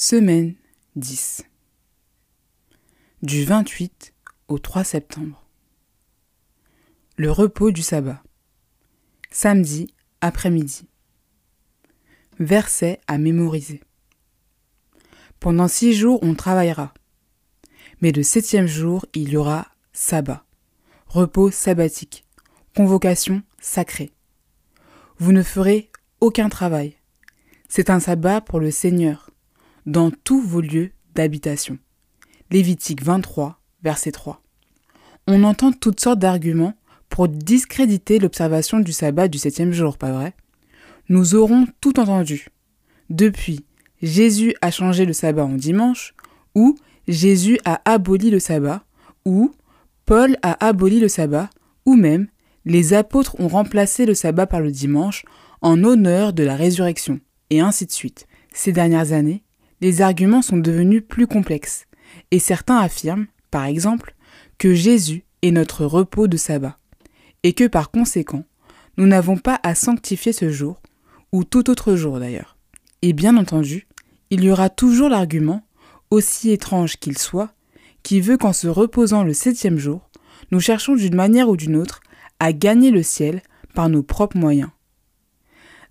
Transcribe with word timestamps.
Semaine 0.00 0.54
10. 0.94 1.42
Du 3.22 3.44
28 3.44 4.14
au 4.46 4.60
3 4.60 4.84
septembre. 4.84 5.44
Le 7.16 7.32
repos 7.32 7.72
du 7.72 7.82
sabbat. 7.82 8.22
Samedi 9.32 9.92
après-midi. 10.20 10.86
Verset 12.38 13.00
à 13.08 13.18
mémoriser. 13.18 13.82
Pendant 15.40 15.66
six 15.66 15.94
jours 15.94 16.20
on 16.22 16.36
travaillera, 16.36 16.94
mais 18.00 18.12
le 18.12 18.22
septième 18.22 18.68
jour 18.68 19.04
il 19.14 19.30
y 19.30 19.36
aura 19.36 19.66
sabbat, 19.92 20.44
repos 21.08 21.50
sabbatique, 21.50 22.24
convocation 22.76 23.42
sacrée. 23.58 24.12
Vous 25.18 25.32
ne 25.32 25.42
ferez 25.42 25.90
aucun 26.20 26.48
travail. 26.48 26.94
C'est 27.68 27.90
un 27.90 27.98
sabbat 27.98 28.40
pour 28.40 28.60
le 28.60 28.70
Seigneur 28.70 29.27
dans 29.88 30.10
tous 30.10 30.42
vos 30.42 30.60
lieux 30.60 30.90
d'habitation. 31.14 31.78
Lévitique 32.50 33.02
23, 33.02 33.58
verset 33.82 34.12
3. 34.12 34.42
On 35.26 35.44
entend 35.44 35.72
toutes 35.72 36.00
sortes 36.00 36.18
d'arguments 36.18 36.74
pour 37.08 37.26
discréditer 37.26 38.18
l'observation 38.18 38.80
du 38.80 38.92
sabbat 38.92 39.28
du 39.28 39.38
septième 39.38 39.72
jour, 39.72 39.96
pas 39.96 40.12
vrai? 40.12 40.34
Nous 41.08 41.34
aurons 41.34 41.66
tout 41.80 41.98
entendu. 41.98 42.48
Depuis, 43.08 43.64
Jésus 44.02 44.54
a 44.60 44.70
changé 44.70 45.06
le 45.06 45.14
sabbat 45.14 45.46
en 45.46 45.54
dimanche, 45.54 46.14
ou 46.54 46.76
Jésus 47.08 47.58
a 47.64 47.80
aboli 47.90 48.30
le 48.30 48.40
sabbat, 48.40 48.84
ou 49.24 49.52
Paul 50.04 50.36
a 50.42 50.66
aboli 50.66 51.00
le 51.00 51.08
sabbat, 51.08 51.48
ou 51.86 51.96
même 51.96 52.28
les 52.66 52.92
apôtres 52.92 53.40
ont 53.40 53.48
remplacé 53.48 54.04
le 54.04 54.14
sabbat 54.14 54.46
par 54.46 54.60
le 54.60 54.70
dimanche 54.70 55.24
en 55.62 55.82
honneur 55.82 56.34
de 56.34 56.42
la 56.42 56.56
résurrection, 56.56 57.20
et 57.48 57.60
ainsi 57.60 57.86
de 57.86 57.92
suite. 57.92 58.26
Ces 58.52 58.72
dernières 58.72 59.12
années, 59.12 59.44
les 59.80 60.02
arguments 60.02 60.42
sont 60.42 60.56
devenus 60.56 61.02
plus 61.06 61.26
complexes, 61.26 61.86
et 62.30 62.38
certains 62.38 62.78
affirment, 62.78 63.26
par 63.50 63.64
exemple, 63.64 64.14
que 64.58 64.74
Jésus 64.74 65.24
est 65.42 65.50
notre 65.50 65.84
repos 65.84 66.26
de 66.26 66.36
sabbat, 66.36 66.76
et 67.42 67.52
que 67.52 67.66
par 67.66 67.90
conséquent, 67.90 68.44
nous 68.96 69.06
n'avons 69.06 69.36
pas 69.36 69.60
à 69.62 69.74
sanctifier 69.74 70.32
ce 70.32 70.50
jour, 70.50 70.80
ou 71.32 71.44
tout 71.44 71.70
autre 71.70 71.94
jour 71.94 72.18
d'ailleurs. 72.18 72.56
Et 73.02 73.12
bien 73.12 73.36
entendu, 73.36 73.86
il 74.30 74.42
y 74.42 74.50
aura 74.50 74.70
toujours 74.70 75.08
l'argument, 75.08 75.62
aussi 76.10 76.50
étrange 76.50 76.96
qu'il 76.96 77.16
soit, 77.16 77.52
qui 78.02 78.20
veut 78.20 78.36
qu'en 78.36 78.52
se 78.52 78.66
reposant 78.66 79.22
le 79.22 79.32
septième 79.32 79.78
jour, 79.78 80.08
nous 80.50 80.60
cherchons 80.60 80.96
d'une 80.96 81.14
manière 81.14 81.48
ou 81.48 81.56
d'une 81.56 81.76
autre 81.76 82.00
à 82.40 82.52
gagner 82.52 82.90
le 82.90 83.02
ciel 83.02 83.42
par 83.74 83.88
nos 83.88 84.02
propres 84.02 84.38
moyens. 84.38 84.70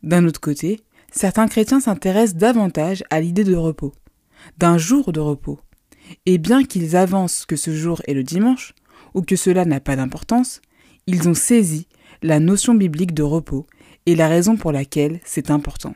D'un 0.04 0.26
autre 0.26 0.40
côté, 0.40 0.82
certains 1.12 1.48
chrétiens 1.48 1.80
s'intéressent 1.80 2.38
davantage 2.38 3.04
à 3.10 3.20
l'idée 3.20 3.44
de 3.44 3.56
repos, 3.56 3.94
d'un 4.58 4.78
jour 4.78 5.12
de 5.12 5.20
repos. 5.20 5.60
Et 6.26 6.38
bien 6.38 6.64
qu'ils 6.64 6.96
avancent 6.96 7.46
que 7.46 7.56
ce 7.56 7.72
jour 7.76 8.02
est 8.08 8.14
le 8.14 8.24
dimanche, 8.24 8.74
ou 9.14 9.22
que 9.22 9.36
cela 9.36 9.66
n'a 9.66 9.80
pas 9.80 9.96
d'importance, 9.96 10.62
ils 11.06 11.28
ont 11.28 11.34
saisi 11.34 11.88
la 12.22 12.40
notion 12.40 12.74
biblique 12.74 13.14
de 13.14 13.24
repos 13.24 13.66
et 14.06 14.16
la 14.16 14.28
raison 14.28 14.56
pour 14.56 14.72
laquelle 14.72 15.20
c'est 15.24 15.52
important. 15.52 15.94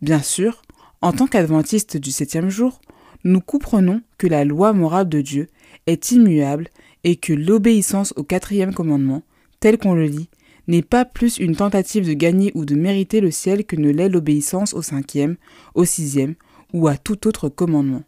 Bien 0.00 0.22
sûr, 0.22 0.62
en 1.00 1.12
tant 1.12 1.26
qu'adventistes 1.26 1.96
du 1.96 2.10
septième 2.10 2.50
jour, 2.50 2.80
nous 3.24 3.40
comprenons 3.40 4.02
que 4.18 4.26
la 4.26 4.44
loi 4.44 4.72
morale 4.72 5.08
de 5.08 5.20
Dieu 5.20 5.48
est 5.86 6.12
immuable 6.12 6.68
et 7.04 7.16
que 7.16 7.32
l'obéissance 7.32 8.12
au 8.16 8.22
quatrième 8.22 8.74
commandement, 8.74 9.22
tel 9.60 9.78
qu'on 9.78 9.94
le 9.94 10.06
lit, 10.06 10.28
n'est 10.66 10.82
pas 10.82 11.04
plus 11.04 11.38
une 11.38 11.56
tentative 11.56 12.06
de 12.06 12.14
gagner 12.14 12.52
ou 12.54 12.64
de 12.64 12.74
mériter 12.74 13.20
le 13.20 13.30
ciel 13.30 13.64
que 13.64 13.76
ne 13.76 13.90
l'est 13.90 14.08
l'obéissance 14.08 14.74
au 14.74 14.82
cinquième, 14.82 15.36
au 15.74 15.84
sixième 15.84 16.34
ou 16.72 16.88
à 16.88 16.96
tout 16.96 17.26
autre 17.26 17.48
commandement. 17.48 18.02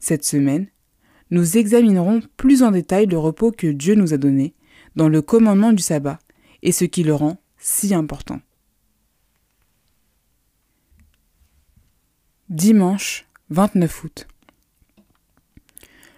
Cette 0.00 0.24
semaine, 0.24 0.66
nous 1.30 1.56
examinerons 1.56 2.22
plus 2.36 2.62
en 2.62 2.70
détail 2.70 3.06
le 3.06 3.18
repos 3.18 3.52
que 3.52 3.66
Dieu 3.66 3.94
nous 3.94 4.14
a 4.14 4.16
donné 4.16 4.54
dans 4.94 5.08
le 5.08 5.22
commandement 5.22 5.72
du 5.72 5.82
sabbat 5.82 6.18
et 6.62 6.72
ce 6.72 6.84
qui 6.84 7.02
le 7.02 7.14
rend 7.14 7.38
si 7.58 7.94
important. 7.94 8.40
Dimanche 12.48 13.26
29 13.50 14.04
août. 14.04 14.28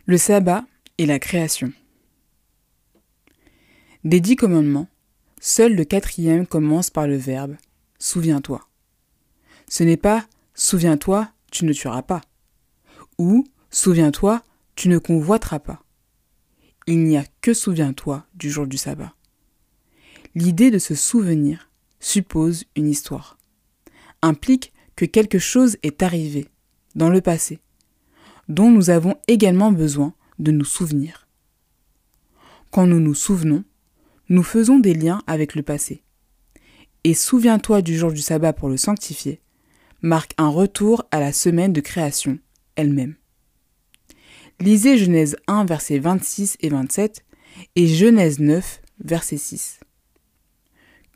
Le 0.07 0.17
sabbat 0.17 0.65
et 0.99 1.07
la 1.07 1.19
création. 1.19 1.73
Des 4.05 4.21
dix 4.21 4.37
commandements, 4.37 4.89
Seul 5.41 5.75
le 5.75 5.85
quatrième 5.85 6.47
commence 6.47 6.91
par 6.91 7.07
le 7.07 7.17
verbe 7.17 7.57
souviens-toi. 7.99 8.67
Ce 9.69 9.85
n'est 9.85 9.97
pas 9.97 10.27
souviens-toi, 10.55 11.31
tu 11.51 11.65
ne 11.65 11.73
tueras 11.73 12.03
pas 12.03 12.21
ou 13.19 13.45
souviens-toi, 13.71 14.43
tu 14.77 14.89
ne 14.89 14.99
convoiteras 14.99 15.59
pas. 15.59 15.83
Il 16.87 17.05
n'y 17.05 17.17
a 17.17 17.25
que 17.41 17.53
souviens-toi 17.53 18.25
du 18.35 18.51
jour 18.51 18.67
du 18.67 18.79
sabbat. 18.79 19.13
L'idée 20.35 20.71
de 20.71 20.79
se 20.79 20.95
souvenir 20.95 21.71
suppose 22.01 22.65
une 22.77 22.89
histoire, 22.89 23.39
implique 24.23 24.73
que 24.95 25.05
quelque 25.05 25.39
chose 25.39 25.77
est 25.83 26.03
arrivé 26.03 26.49
dans 26.95 27.11
le 27.11 27.21
passé, 27.21 27.59
dont 28.49 28.71
nous 28.71 28.91
avons 28.91 29.17
également 29.27 29.73
besoin 29.73 30.15
de 30.39 30.53
nous 30.53 30.65
souvenir. 30.65 31.27
Quand 32.71 32.87
nous 32.87 33.01
nous 33.01 33.15
souvenons, 33.15 33.65
nous 34.29 34.43
faisons 34.43 34.79
des 34.79 34.95
liens 34.95 35.23
avec 35.27 35.55
le 35.55 35.63
passé. 35.63 36.03
Et 37.05 37.15
souviens-toi 37.15 37.83
du 37.83 37.97
jour 37.97 38.13
du 38.13 38.21
sabbat 38.21 38.53
pour 38.53 38.69
le 38.69 38.77
sanctifier, 38.77 39.41
marque 40.03 40.33
un 40.39 40.49
retour 40.49 41.05
à 41.11 41.21
la 41.21 41.33
semaine 41.33 41.73
de 41.73 41.81
création 41.81 42.39
elle-même. 42.77 43.15
Lisez 44.61 44.99
Genèse 44.99 45.37
1, 45.47 45.65
versets 45.65 45.99
26 45.99 46.57
et 46.61 46.69
27 46.69 47.25
et 47.77 47.87
Genèse 47.87 48.41
9, 48.41 48.81
verset 49.05 49.37
6. 49.37 49.81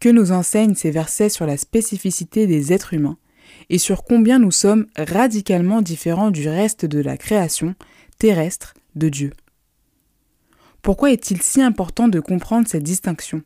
Que 0.00 0.08
nous 0.08 0.32
enseignent 0.32 0.74
ces 0.74 0.90
versets 0.90 1.28
sur 1.28 1.46
la 1.46 1.56
spécificité 1.56 2.46
des 2.46 2.72
êtres 2.72 2.94
humains 2.94 3.18
et 3.68 3.78
sur 3.78 4.04
combien 4.04 4.38
nous 4.38 4.50
sommes 4.50 4.86
radicalement 4.96 5.82
différents 5.82 6.30
du 6.30 6.48
reste 6.48 6.84
de 6.86 7.00
la 7.00 7.16
création 7.16 7.74
terrestre 8.18 8.74
de 8.94 9.08
Dieu. 9.08 9.32
Pourquoi 10.82 11.12
est-il 11.12 11.40
si 11.40 11.62
important 11.62 12.08
de 12.08 12.18
comprendre 12.18 12.66
cette 12.66 12.82
distinction? 12.82 13.42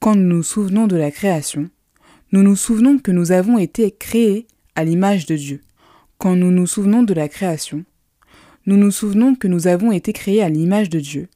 Quand 0.00 0.14
nous 0.14 0.36
nous 0.36 0.42
souvenons 0.42 0.86
de 0.86 0.96
la 0.96 1.10
création, 1.10 1.68
nous 2.32 2.42
nous 2.42 2.56
souvenons 2.56 2.98
que 2.98 3.10
nous 3.10 3.30
avons 3.30 3.58
été 3.58 3.90
créés 3.90 4.46
à 4.74 4.84
l'image 4.84 5.26
de 5.26 5.36
Dieu. 5.36 5.60
Quand 6.16 6.34
nous 6.34 6.50
nous 6.50 6.66
souvenons 6.66 7.02
de 7.02 7.12
la 7.12 7.28
création, 7.28 7.84
nous 8.64 8.78
nous 8.78 8.90
souvenons 8.90 9.34
que 9.34 9.48
nous 9.48 9.66
avons 9.66 9.92
été 9.92 10.14
créés 10.14 10.42
à 10.42 10.48
l'image 10.48 10.88
de 10.88 10.98
Dieu, 10.98 11.28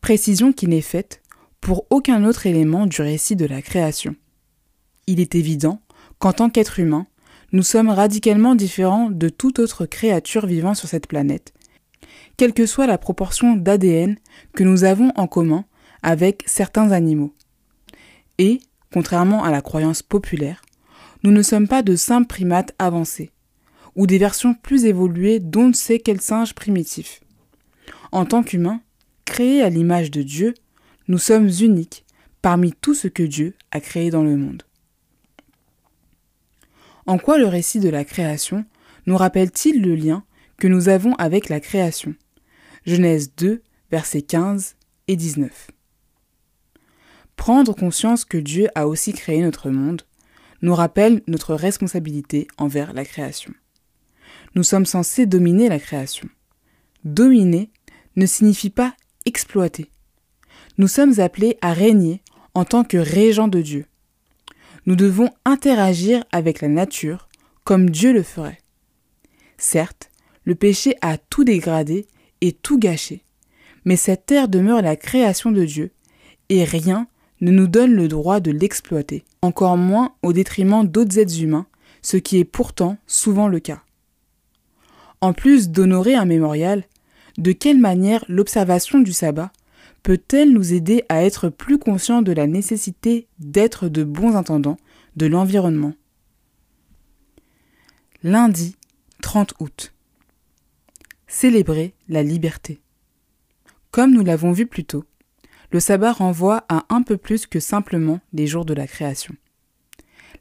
précision 0.00 0.54
qui 0.54 0.68
n'est 0.68 0.80
faite 0.80 1.20
pour 1.60 1.86
aucun 1.90 2.24
autre 2.24 2.46
élément 2.46 2.86
du 2.86 3.02
récit 3.02 3.36
de 3.36 3.44
la 3.44 3.60
création. 3.60 4.16
Il 5.06 5.20
est 5.20 5.34
évident 5.34 5.82
qu'en 6.18 6.32
tant 6.32 6.48
qu'être 6.48 6.80
humain, 6.80 7.06
nous 7.52 7.62
sommes 7.62 7.90
radicalement 7.90 8.54
différents 8.54 9.10
de 9.10 9.28
toute 9.28 9.58
autre 9.58 9.84
créature 9.84 10.46
vivant 10.46 10.74
sur 10.74 10.88
cette 10.88 11.08
planète, 11.08 11.53
quelle 12.36 12.52
que 12.52 12.66
soit 12.66 12.86
la 12.86 12.98
proportion 12.98 13.56
d'ADN 13.56 14.16
que 14.54 14.64
nous 14.64 14.84
avons 14.84 15.12
en 15.16 15.26
commun 15.26 15.64
avec 16.02 16.42
certains 16.46 16.90
animaux. 16.90 17.34
Et, 18.38 18.60
contrairement 18.92 19.44
à 19.44 19.50
la 19.50 19.62
croyance 19.62 20.02
populaire, 20.02 20.62
nous 21.22 21.30
ne 21.30 21.42
sommes 21.42 21.68
pas 21.68 21.82
de 21.82 21.96
simples 21.96 22.26
primates 22.26 22.74
avancés, 22.78 23.30
ou 23.96 24.06
des 24.06 24.18
versions 24.18 24.54
plus 24.54 24.84
évoluées 24.84 25.40
d'on 25.40 25.68
ne 25.68 25.72
sait 25.72 25.98
quel 25.98 26.20
singe 26.20 26.54
primitif. 26.54 27.20
En 28.12 28.26
tant 28.26 28.42
qu'humains, 28.42 28.80
créés 29.24 29.62
à 29.62 29.70
l'image 29.70 30.10
de 30.10 30.22
Dieu, 30.22 30.54
nous 31.08 31.18
sommes 31.18 31.48
uniques 31.60 32.04
parmi 32.42 32.72
tout 32.72 32.94
ce 32.94 33.08
que 33.08 33.22
Dieu 33.22 33.54
a 33.70 33.80
créé 33.80 34.10
dans 34.10 34.22
le 34.22 34.36
monde. 34.36 34.64
En 37.06 37.18
quoi 37.18 37.38
le 37.38 37.46
récit 37.46 37.80
de 37.80 37.88
la 37.88 38.04
création 38.04 38.64
nous 39.06 39.16
rappelle-t-il 39.16 39.82
le 39.82 39.94
lien 39.94 40.24
que 40.58 40.68
nous 40.68 40.88
avons 40.88 41.14
avec 41.14 41.48
la 41.48 41.60
création? 41.60 42.14
Genèse 42.86 43.34
2, 43.36 43.62
versets 43.90 44.22
15 44.22 44.76
et 45.08 45.16
19. 45.16 45.70
Prendre 47.36 47.74
conscience 47.74 48.24
que 48.24 48.38
Dieu 48.38 48.68
a 48.74 48.86
aussi 48.86 49.12
créé 49.12 49.42
notre 49.42 49.70
monde 49.70 50.02
nous 50.62 50.74
rappelle 50.74 51.22
notre 51.26 51.54
responsabilité 51.54 52.46
envers 52.58 52.92
la 52.92 53.04
création. 53.04 53.52
Nous 54.54 54.62
sommes 54.62 54.86
censés 54.86 55.26
dominer 55.26 55.68
la 55.68 55.78
création. 55.78 56.28
Dominer 57.04 57.70
ne 58.16 58.26
signifie 58.26 58.70
pas 58.70 58.94
exploiter. 59.26 59.90
Nous 60.78 60.88
sommes 60.88 61.20
appelés 61.20 61.58
à 61.60 61.72
régner 61.72 62.22
en 62.54 62.64
tant 62.64 62.84
que 62.84 62.96
régents 62.96 63.48
de 63.48 63.62
Dieu. 63.62 63.86
Nous 64.86 64.96
devons 64.96 65.30
interagir 65.44 66.24
avec 66.32 66.60
la 66.60 66.68
nature 66.68 67.28
comme 67.64 67.90
Dieu 67.90 68.12
le 68.12 68.22
ferait. 68.22 68.60
Certes, 69.56 70.10
le 70.44 70.54
péché 70.54 70.96
a 71.00 71.16
tout 71.16 71.44
dégradé 71.44 72.06
et 72.40 72.52
tout 72.52 72.78
gâché. 72.78 73.22
Mais 73.84 73.96
cette 73.96 74.26
terre 74.26 74.48
demeure 74.48 74.82
la 74.82 74.96
création 74.96 75.50
de 75.50 75.64
Dieu, 75.64 75.90
et 76.48 76.64
rien 76.64 77.06
ne 77.40 77.50
nous 77.50 77.66
donne 77.66 77.92
le 77.92 78.08
droit 78.08 78.40
de 78.40 78.50
l'exploiter, 78.50 79.24
encore 79.42 79.76
moins 79.76 80.14
au 80.22 80.32
détriment 80.32 80.86
d'autres 80.86 81.18
êtres 81.18 81.42
humains, 81.42 81.66
ce 82.02 82.16
qui 82.16 82.38
est 82.38 82.44
pourtant 82.44 82.96
souvent 83.06 83.48
le 83.48 83.60
cas. 83.60 83.82
En 85.20 85.32
plus 85.32 85.70
d'honorer 85.70 86.14
un 86.14 86.26
mémorial, 86.26 86.84
de 87.38 87.52
quelle 87.52 87.78
manière 87.78 88.24
l'observation 88.28 89.00
du 89.00 89.12
sabbat 89.12 89.50
peut-elle 90.02 90.52
nous 90.52 90.74
aider 90.74 91.04
à 91.08 91.24
être 91.24 91.48
plus 91.48 91.78
conscients 91.78 92.22
de 92.22 92.32
la 92.32 92.46
nécessité 92.46 93.26
d'être 93.38 93.88
de 93.88 94.04
bons 94.04 94.36
intendants 94.36 94.76
de 95.16 95.26
l'environnement? 95.26 95.94
Lundi 98.22 98.76
30 99.22 99.54
août. 99.60 99.94
Célébrer 101.26 101.93
la 102.08 102.22
liberté. 102.22 102.80
Comme 103.90 104.12
nous 104.12 104.24
l'avons 104.24 104.52
vu 104.52 104.66
plus 104.66 104.84
tôt, 104.84 105.04
le 105.70 105.80
sabbat 105.80 106.12
renvoie 106.12 106.64
à 106.68 106.84
un 106.88 107.02
peu 107.02 107.16
plus 107.16 107.46
que 107.46 107.60
simplement 107.60 108.20
les 108.32 108.46
jours 108.46 108.64
de 108.64 108.74
la 108.74 108.86
création. 108.86 109.34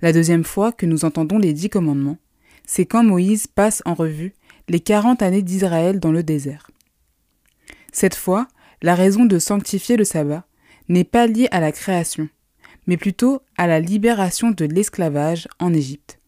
La 0.01 0.11
deuxième 0.11 0.43
fois 0.43 0.71
que 0.71 0.85
nous 0.85 1.05
entendons 1.05 1.37
les 1.37 1.53
dix 1.53 1.69
commandements, 1.69 2.17
c'est 2.65 2.85
quand 2.85 3.03
Moïse 3.03 3.47
passe 3.47 3.81
en 3.85 3.93
revue 3.93 4.33
les 4.69 4.79
quarante 4.79 5.21
années 5.21 5.41
d'Israël 5.41 5.99
dans 5.99 6.11
le 6.11 6.23
désert. 6.23 6.69
Cette 7.91 8.15
fois, 8.15 8.47
la 8.81 8.95
raison 8.95 9.25
de 9.25 9.39
sanctifier 9.39 9.97
le 9.97 10.03
sabbat 10.03 10.45
n'est 10.89 11.03
pas 11.03 11.27
liée 11.27 11.47
à 11.51 11.59
la 11.59 11.71
création, 11.71 12.29
mais 12.87 12.97
plutôt 12.97 13.41
à 13.57 13.67
la 13.67 13.79
libération 13.79 14.51
de 14.51 14.65
l'esclavage 14.65 15.47
en 15.59 15.73
Égypte. 15.73 16.19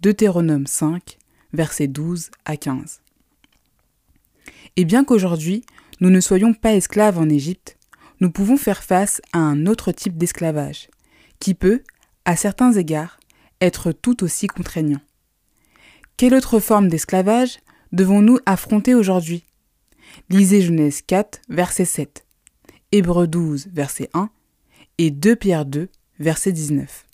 Deutéronome 0.00 0.66
5, 0.66 1.18
versets 1.52 1.88
12 1.88 2.30
à 2.44 2.56
15. 2.56 3.00
Et 4.76 4.84
bien 4.84 5.04
qu'aujourd'hui, 5.04 5.64
nous 6.00 6.10
ne 6.10 6.20
soyons 6.20 6.54
pas 6.54 6.74
esclaves 6.74 7.18
en 7.18 7.28
Égypte, 7.28 7.76
nous 8.20 8.30
pouvons 8.30 8.56
faire 8.56 8.82
face 8.82 9.20
à 9.32 9.38
un 9.38 9.66
autre 9.66 9.92
type 9.92 10.16
d'esclavage, 10.16 10.88
qui 11.38 11.54
peut, 11.54 11.82
à 12.24 12.36
certains 12.36 12.72
égards, 12.72 13.18
être 13.60 13.92
tout 13.92 14.24
aussi 14.24 14.46
contraignant. 14.46 15.00
Quelle 16.16 16.34
autre 16.34 16.60
forme 16.60 16.88
d'esclavage 16.88 17.60
devons-nous 17.92 18.38
affronter 18.46 18.94
aujourd'hui? 18.94 19.44
Lisez 20.28 20.62
Genèse 20.62 21.02
4, 21.02 21.40
verset 21.48 21.84
7, 21.84 22.24
Hébreux 22.92 23.26
12, 23.26 23.68
verset 23.72 24.10
1 24.14 24.30
et 24.98 25.10
2 25.10 25.36
Pierre 25.36 25.64
2, 25.64 25.88
verset 26.18 26.52
19. 26.52 27.06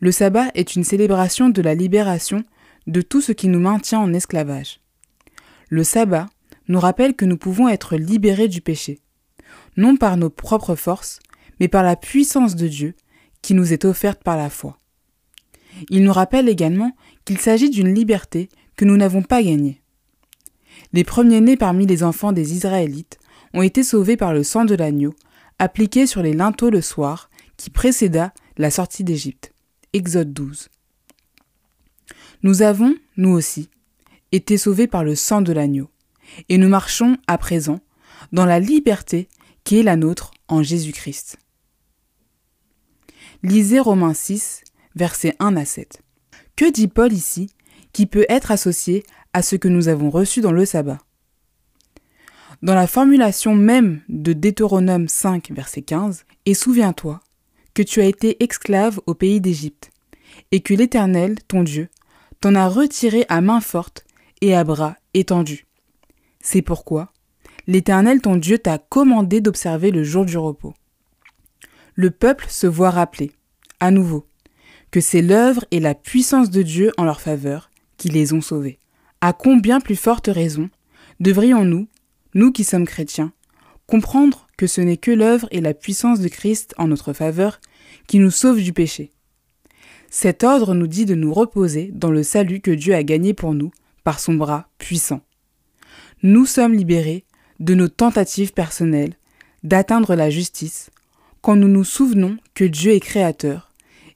Le 0.00 0.12
sabbat 0.12 0.50
est 0.54 0.76
une 0.76 0.84
célébration 0.84 1.50
de 1.50 1.60
la 1.60 1.74
libération 1.74 2.44
de 2.86 3.02
tout 3.02 3.20
ce 3.20 3.32
qui 3.32 3.48
nous 3.48 3.60
maintient 3.60 4.00
en 4.00 4.14
esclavage. 4.14 4.80
Le 5.70 5.84
sabbat 5.84 6.26
nous 6.66 6.80
rappelle 6.80 7.14
que 7.14 7.24
nous 7.24 7.36
pouvons 7.36 7.68
être 7.68 7.96
libérés 7.96 8.48
du 8.48 8.60
péché, 8.60 9.00
non 9.76 9.96
par 9.96 10.16
nos 10.16 10.28
propres 10.28 10.74
forces, 10.74 11.20
mais 11.60 11.68
par 11.68 11.84
la 11.84 11.94
puissance 11.94 12.56
de 12.56 12.66
Dieu 12.66 12.94
qui 13.40 13.54
nous 13.54 13.72
est 13.72 13.84
offerte 13.84 14.22
par 14.22 14.36
la 14.36 14.50
foi. 14.50 14.78
Il 15.88 16.02
nous 16.02 16.12
rappelle 16.12 16.48
également 16.48 16.92
qu'il 17.24 17.38
s'agit 17.38 17.70
d'une 17.70 17.94
liberté 17.94 18.48
que 18.76 18.84
nous 18.84 18.96
n'avons 18.96 19.22
pas 19.22 19.42
gagnée. 19.42 19.80
Les 20.92 21.04
premiers-nés 21.04 21.56
parmi 21.56 21.86
les 21.86 22.02
enfants 22.02 22.32
des 22.32 22.52
Israélites 22.54 23.18
ont 23.54 23.62
été 23.62 23.84
sauvés 23.84 24.16
par 24.16 24.32
le 24.32 24.42
sang 24.42 24.64
de 24.64 24.74
l'agneau, 24.74 25.14
appliqué 25.60 26.06
sur 26.06 26.22
les 26.22 26.32
linteaux 26.32 26.70
le 26.70 26.80
soir, 26.80 27.30
qui 27.56 27.70
précéda 27.70 28.32
la 28.56 28.70
sortie 28.70 29.04
d'Égypte. 29.04 29.52
Exode 29.92 30.32
12. 30.32 30.68
Nous 32.42 32.62
avons, 32.62 32.94
nous 33.16 33.30
aussi, 33.30 33.68
été 34.32 34.58
sauvés 34.58 34.86
par 34.86 35.04
le 35.04 35.14
sang 35.14 35.40
de 35.40 35.52
l'agneau, 35.52 35.90
et 36.48 36.58
nous 36.58 36.68
marchons 36.68 37.16
à 37.26 37.38
présent 37.38 37.80
dans 38.32 38.44
la 38.44 38.60
liberté 38.60 39.28
qui 39.64 39.78
est 39.78 39.82
la 39.82 39.96
nôtre 39.96 40.30
en 40.48 40.62
Jésus-Christ. 40.62 41.38
Lisez 43.42 43.80
Romains 43.80 44.14
6, 44.14 44.62
versets 44.94 45.34
1 45.38 45.56
à 45.56 45.64
7. 45.64 46.02
Que 46.56 46.70
dit 46.70 46.88
Paul 46.88 47.12
ici 47.12 47.50
qui 47.92 48.06
peut 48.06 48.26
être 48.28 48.50
associé 48.50 49.02
à 49.32 49.42
ce 49.42 49.56
que 49.56 49.68
nous 49.68 49.88
avons 49.88 50.10
reçu 50.10 50.40
dans 50.40 50.52
le 50.52 50.64
sabbat? 50.64 50.98
Dans 52.62 52.74
la 52.74 52.86
formulation 52.86 53.54
même 53.54 54.02
de 54.08 54.34
Deutéronome 54.34 55.08
5, 55.08 55.50
verset 55.52 55.82
15, 55.82 56.26
Et 56.44 56.54
souviens-toi 56.54 57.20
que 57.72 57.82
tu 57.82 58.00
as 58.00 58.04
été 58.04 58.42
esclave 58.42 59.00
au 59.06 59.14
pays 59.14 59.40
d'Égypte, 59.40 59.90
et 60.52 60.60
que 60.60 60.74
l'Éternel, 60.74 61.36
ton 61.48 61.62
Dieu, 61.62 61.88
t'en 62.40 62.54
a 62.54 62.68
retiré 62.68 63.24
à 63.28 63.40
main 63.40 63.60
forte 63.60 64.04
et 64.40 64.54
à 64.54 64.64
bras 64.64 64.96
étendus. 65.14 65.66
C'est 66.40 66.62
pourquoi 66.62 67.12
l'Éternel, 67.66 68.20
ton 68.20 68.36
Dieu, 68.36 68.58
t'a 68.58 68.78
commandé 68.78 69.40
d'observer 69.40 69.90
le 69.90 70.02
jour 70.02 70.24
du 70.24 70.36
repos 70.36 70.74
le 72.00 72.10
peuple 72.10 72.46
se 72.48 72.66
voit 72.66 72.88
rappeler, 72.88 73.32
à 73.78 73.90
nouveau, 73.90 74.26
que 74.90 75.02
c'est 75.02 75.20
l'œuvre 75.20 75.66
et 75.70 75.80
la 75.80 75.94
puissance 75.94 76.48
de 76.48 76.62
Dieu 76.62 76.92
en 76.96 77.04
leur 77.04 77.20
faveur 77.20 77.70
qui 77.98 78.08
les 78.08 78.32
ont 78.32 78.40
sauvés. 78.40 78.78
À 79.20 79.34
combien 79.34 79.80
plus 79.80 79.96
forte 79.96 80.28
raison 80.28 80.70
devrions-nous, 81.20 81.88
nous 82.32 82.52
qui 82.52 82.64
sommes 82.64 82.86
chrétiens, 82.86 83.32
comprendre 83.86 84.46
que 84.56 84.66
ce 84.66 84.80
n'est 84.80 84.96
que 84.96 85.10
l'œuvre 85.10 85.46
et 85.50 85.60
la 85.60 85.74
puissance 85.74 86.20
de 86.20 86.28
Christ 86.28 86.74
en 86.78 86.88
notre 86.88 87.12
faveur 87.12 87.60
qui 88.06 88.18
nous 88.18 88.30
sauvent 88.30 88.62
du 88.62 88.72
péché? 88.72 89.10
Cet 90.08 90.42
ordre 90.42 90.74
nous 90.74 90.86
dit 90.86 91.04
de 91.04 91.14
nous 91.14 91.34
reposer 91.34 91.90
dans 91.92 92.10
le 92.10 92.22
salut 92.22 92.60
que 92.60 92.70
Dieu 92.70 92.94
a 92.94 93.02
gagné 93.02 93.34
pour 93.34 93.52
nous 93.52 93.72
par 94.04 94.20
son 94.20 94.34
bras 94.34 94.68
puissant. 94.78 95.20
Nous 96.22 96.46
sommes 96.46 96.74
libérés 96.74 97.24
de 97.58 97.74
nos 97.74 97.88
tentatives 97.88 98.52
personnelles 98.52 99.14
d'atteindre 99.62 100.14
la 100.14 100.30
justice 100.30 100.90
quand 101.40 101.56
nous 101.56 101.68
nous 101.68 101.84
souvenons 101.84 102.36
que 102.54 102.64
Dieu 102.64 102.92
est 102.92 103.00
créateur 103.00 103.70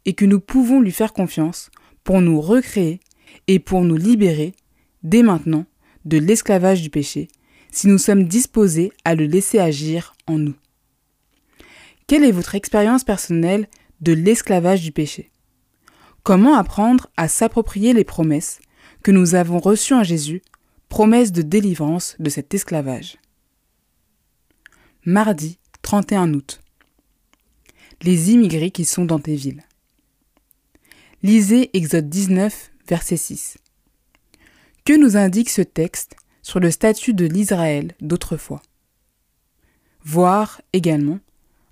et 0.04 0.14
que 0.14 0.24
nous 0.24 0.40
pouvons 0.40 0.80
lui 0.80 0.92
faire 0.92 1.12
confiance 1.12 1.70
pour 2.02 2.20
nous 2.20 2.40
recréer 2.40 3.00
et 3.46 3.58
pour 3.58 3.82
nous 3.82 3.96
libérer 3.96 4.54
dès 5.02 5.22
maintenant 5.22 5.66
de 6.04 6.18
l'esclavage 6.18 6.82
du 6.82 6.90
péché 6.90 7.28
si 7.70 7.88
nous 7.88 7.98
sommes 7.98 8.24
disposés 8.24 8.92
à 9.04 9.14
le 9.14 9.26
laisser 9.26 9.58
agir 9.58 10.14
en 10.26 10.38
nous. 10.38 10.54
Quelle 12.06 12.24
est 12.24 12.32
votre 12.32 12.54
expérience 12.54 13.04
personnelle 13.04 13.68
de 14.00 14.12
l'esclavage 14.12 14.82
du 14.82 14.92
péché? 14.92 15.30
Comment 16.22 16.54
apprendre 16.54 17.08
à 17.16 17.28
s'approprier 17.28 17.92
les 17.92 18.04
promesses 18.04 18.60
que 19.04 19.12
nous 19.12 19.36
avons 19.36 19.60
reçues 19.60 19.94
en 19.94 20.02
Jésus, 20.02 20.42
promesses 20.88 21.30
de 21.30 21.42
délivrance 21.42 22.16
de 22.18 22.30
cet 22.30 22.54
esclavage 22.54 23.18
Mardi 25.04 25.58
31 25.82 26.34
août 26.34 26.60
les 28.02 28.32
immigrés 28.32 28.70
qui 28.70 28.84
sont 28.84 29.04
dans 29.04 29.18
tes 29.18 29.34
villes. 29.34 29.62
Lisez 31.22 31.70
Exode 31.74 32.10
19, 32.10 32.70
verset 32.86 33.16
6. 33.16 33.56
Que 34.84 34.92
nous 34.92 35.16
indique 35.16 35.48
ce 35.48 35.62
texte 35.62 36.16
sur 36.42 36.60
le 36.60 36.70
statut 36.70 37.14
de 37.14 37.24
l'Israël 37.24 37.94
d'autrefois? 38.00 38.60
Voir 40.02 40.60
également 40.74 41.18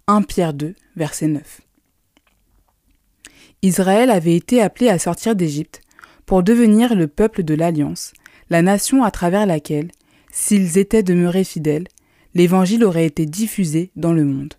1 0.07 0.23
Pierre 0.23 0.55
2, 0.55 0.75
verset 0.97 1.27
9. 1.27 1.61
Israël 3.61 4.11
avait 4.11 4.37
été 4.37 4.63
appelé 4.63 4.89
à 4.89 4.99
sortir 4.99 5.37
d'Égypte 5.37 5.82
pour 6.33 6.43
devenir 6.43 6.95
le 6.95 7.09
peuple 7.09 7.43
de 7.43 7.53
l'Alliance, 7.53 8.15
la 8.49 8.63
nation 8.63 9.05
à 9.05 9.11
travers 9.11 9.45
laquelle, 9.45 9.91
s'ils 10.33 10.79
étaient 10.79 11.03
demeurés 11.03 11.45
fidèles, 11.45 11.87
l'Évangile 12.33 12.85
aurait 12.85 13.05
été 13.05 13.27
diffusé 13.27 13.91
dans 13.97 14.15
le 14.15 14.25
monde. 14.25 14.55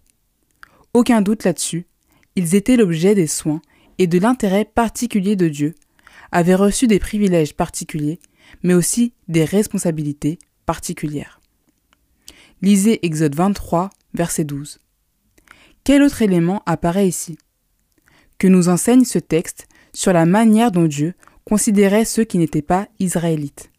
Aucun 0.93 1.23
doute 1.23 1.45
là-dessus, 1.45 1.87
ils 2.35 2.53
étaient 2.53 2.77
l'objet 2.77 3.15
des 3.15 3.25
soins 3.25 3.59
et 3.97 4.05
de 4.05 4.19
l'intérêt 4.19 4.65
particulier 4.65 5.35
de 5.35 5.47
Dieu, 5.47 5.73
avaient 6.31 6.53
reçu 6.53 6.85
des 6.85 6.99
privilèges 6.99 7.55
particuliers, 7.55 8.19
mais 8.61 8.75
aussi 8.75 9.13
des 9.27 9.43
responsabilités 9.43 10.37
particulières. 10.67 11.41
Lisez 12.61 13.03
Exode 13.03 13.33
23, 13.33 13.89
verset 14.13 14.43
12. 14.43 14.77
Quel 15.83 16.03
autre 16.03 16.21
élément 16.21 16.61
apparaît 16.67 17.07
ici? 17.07 17.35
Que 18.37 18.47
nous 18.47 18.69
enseigne 18.69 19.05
ce 19.05 19.17
texte 19.17 19.67
sur 19.91 20.13
la 20.13 20.27
manière 20.27 20.71
dont 20.71 20.85
Dieu 20.85 21.15
considérait 21.45 22.05
ceux 22.05 22.23
qui 22.23 22.37
n'étaient 22.37 22.61
pas 22.61 22.87
israélites. 22.99 23.71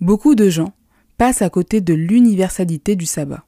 Beaucoup 0.00 0.34
de 0.34 0.48
gens 0.48 0.72
passent 1.18 1.42
à 1.42 1.50
côté 1.50 1.80
de 1.80 1.94
l'universalité 1.94 2.96
du 2.96 3.06
sabbat. 3.06 3.44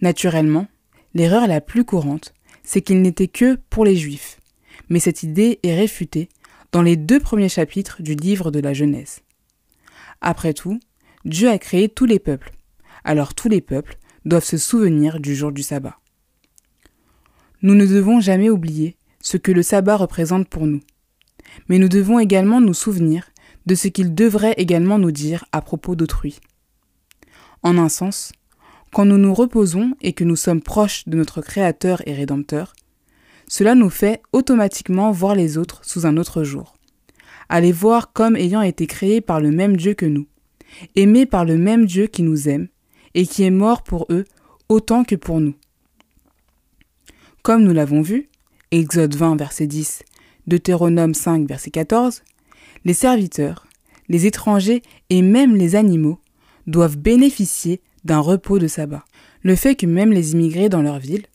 Naturellement, 0.00 0.66
L'erreur 1.14 1.46
la 1.46 1.60
plus 1.60 1.84
courante, 1.84 2.34
c'est 2.64 2.82
qu'il 2.82 3.00
n'était 3.00 3.28
que 3.28 3.56
pour 3.70 3.84
les 3.84 3.94
Juifs, 3.94 4.40
mais 4.88 4.98
cette 4.98 5.22
idée 5.22 5.60
est 5.62 5.76
réfutée 5.76 6.28
dans 6.72 6.82
les 6.82 6.96
deux 6.96 7.20
premiers 7.20 7.48
chapitres 7.48 8.02
du 8.02 8.16
livre 8.16 8.50
de 8.50 8.58
la 8.58 8.74
Genèse. 8.74 9.20
Après 10.20 10.54
tout, 10.54 10.80
Dieu 11.24 11.48
a 11.48 11.58
créé 11.58 11.88
tous 11.88 12.04
les 12.04 12.18
peuples, 12.18 12.52
alors 13.04 13.34
tous 13.34 13.48
les 13.48 13.60
peuples 13.60 13.96
doivent 14.24 14.44
se 14.44 14.56
souvenir 14.56 15.20
du 15.20 15.36
jour 15.36 15.52
du 15.52 15.62
sabbat. 15.62 16.00
Nous 17.62 17.76
ne 17.76 17.86
devons 17.86 18.20
jamais 18.20 18.50
oublier 18.50 18.96
ce 19.20 19.36
que 19.36 19.52
le 19.52 19.62
sabbat 19.62 19.96
représente 19.96 20.48
pour 20.48 20.66
nous, 20.66 20.80
mais 21.68 21.78
nous 21.78 21.88
devons 21.88 22.18
également 22.18 22.60
nous 22.60 22.74
souvenir 22.74 23.30
de 23.66 23.74
ce 23.74 23.88
qu'il 23.88 24.14
devrait 24.14 24.54
également 24.56 24.98
nous 24.98 25.12
dire 25.12 25.44
à 25.52 25.62
propos 25.62 25.96
d'autrui. 25.96 26.40
En 27.62 27.78
un 27.78 27.88
sens, 27.88 28.32
quand 28.92 29.04
nous 29.04 29.18
nous 29.18 29.34
reposons 29.34 29.94
et 30.02 30.12
que 30.12 30.24
nous 30.24 30.36
sommes 30.36 30.60
proches 30.60 31.08
de 31.08 31.16
notre 31.16 31.40
Créateur 31.40 32.06
et 32.06 32.14
Rédempteur, 32.14 32.74
cela 33.48 33.74
nous 33.74 33.90
fait 33.90 34.22
automatiquement 34.32 35.10
voir 35.10 35.34
les 35.34 35.58
autres 35.58 35.84
sous 35.84 36.06
un 36.06 36.16
autre 36.16 36.44
jour, 36.44 36.76
à 37.48 37.60
les 37.60 37.72
voir 37.72 38.12
comme 38.12 38.36
ayant 38.36 38.62
été 38.62 38.86
créés 38.86 39.20
par 39.20 39.40
le 39.40 39.50
même 39.50 39.76
Dieu 39.76 39.94
que 39.94 40.06
nous, 40.06 40.26
aimés 40.96 41.26
par 41.26 41.44
le 41.44 41.56
même 41.56 41.86
Dieu 41.86 42.06
qui 42.06 42.22
nous 42.22 42.48
aime 42.48 42.68
et 43.14 43.26
qui 43.26 43.44
est 43.44 43.50
mort 43.50 43.82
pour 43.82 44.06
eux 44.10 44.24
autant 44.68 45.04
que 45.04 45.14
pour 45.14 45.40
nous. 45.40 45.54
Comme 47.42 47.62
nous 47.62 47.72
l'avons 47.72 48.00
vu, 48.00 48.28
Exode 48.70 49.14
20 49.14 49.36
verset 49.36 49.66
10, 49.66 50.02
Deutéronome 50.46 51.14
5 51.14 51.48
verset 51.48 51.70
14, 51.70 52.22
les 52.84 52.92
serviteurs, 52.92 53.66
les 54.08 54.26
étrangers 54.26 54.82
et 55.10 55.22
même 55.22 55.56
les 55.56 55.76
animaux 55.76 56.18
doivent 56.66 56.98
bénéficier 56.98 57.80
d'un 58.04 58.20
repos 58.20 58.58
de 58.58 58.66
sabbat. 58.66 59.04
Le 59.42 59.56
fait 59.56 59.74
que 59.74 59.86
même 59.86 60.12
les 60.12 60.32
immigrés 60.32 60.68
dans 60.68 60.82
leur 60.82 60.98
ville, 60.98 61.26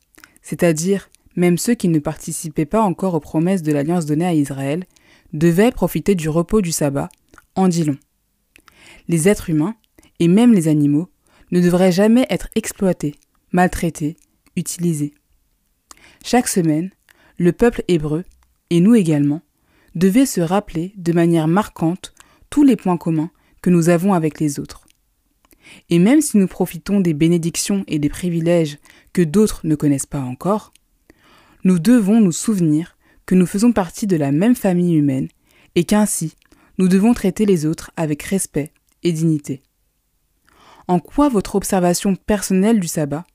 c'est-à-dire 0.42 1.10
même 1.36 1.58
ceux 1.58 1.74
qui 1.74 1.88
ne 1.88 2.00
participaient 2.00 2.66
pas 2.66 2.82
encore 2.82 3.16
aux 3.16 3.20
promesses 3.20 3.64
de 3.64 3.72
l'alliance 3.72 4.06
donnée 4.06 4.26
à 4.26 4.34
Israël, 4.34 4.86
devaient 5.34 5.72
profiter 5.72 6.16
du 6.16 6.30
repos 6.30 6.62
du 6.62 6.72
sabbat, 6.72 7.10
en 7.56 7.68
dit 7.68 7.84
long. 7.84 7.98
Les 9.08 9.28
êtres 9.28 9.50
humains, 9.50 9.76
et 10.20 10.28
même 10.28 10.54
les 10.54 10.68
animaux, 10.68 11.10
ne 11.52 11.62
devraient 11.62 11.92
jamais 11.92 12.26
être 12.30 12.50
exploités, 12.56 13.16
maltraités, 13.52 14.18
utilisés. 14.56 15.14
Chaque 16.24 16.48
semaine, 16.48 16.92
le 17.38 17.54
peuple 17.54 17.84
hébreu, 17.88 18.24
et 18.70 18.80
nous 18.80 18.96
également, 18.96 19.42
devait 19.96 20.26
se 20.26 20.42
rappeler 20.42 20.94
de 20.98 21.14
manière 21.14 21.48
marquante 21.48 22.14
tous 22.50 22.64
les 22.64 22.76
points 22.76 22.98
communs 22.98 23.32
que 23.62 23.70
nous 23.70 23.90
avons 23.90 24.14
avec 24.14 24.40
les 24.40 24.60
autres. 24.60 24.86
Et 25.90 26.00
même 26.00 26.22
si 26.22 26.38
nous 26.38 26.48
profitons 26.48 27.00
des 27.00 27.14
bénédictions 27.14 27.84
et 27.88 28.00
des 28.00 28.10
privilèges 28.10 28.78
que 29.14 29.22
d'autres 29.22 29.62
ne 29.66 29.76
connaissent 29.76 30.06
pas 30.06 30.22
encore, 30.22 30.74
nous 31.64 31.80
devons 31.80 32.22
nous 32.22 32.32
souvenir 32.32 32.98
que 33.26 33.36
nous 33.36 33.46
faisons 33.46 33.72
partie 33.72 34.08
de 34.08 34.16
la 34.16 34.32
même 34.32 34.56
famille 34.56 34.96
humaine 34.96 35.28
et 35.76 35.84
qu'ainsi 35.84 36.36
nous 36.78 36.88
devons 36.88 37.14
traiter 37.14 37.46
les 37.46 37.66
autres 37.66 37.92
avec 37.98 38.24
respect 38.24 38.72
et 39.04 39.12
dignité. 39.12 39.62
En 40.88 41.00
quoi 41.00 41.30
votre 41.30 41.56
observation 41.56 42.16
personnelle 42.16 42.80
du 42.80 42.88
sabbat 42.88 43.26